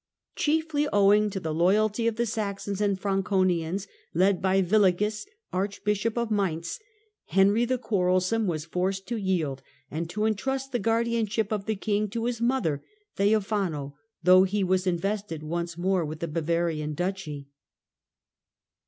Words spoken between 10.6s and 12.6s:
the guardianship of the king to his